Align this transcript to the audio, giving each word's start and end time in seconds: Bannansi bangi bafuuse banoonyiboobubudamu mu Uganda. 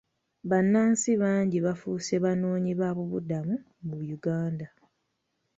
Bannansi 0.49 1.11
bangi 1.21 1.57
bafuuse 1.65 2.15
banoonyiboobubudamu 2.23 3.55
mu 3.87 3.95
Uganda. 4.17 4.67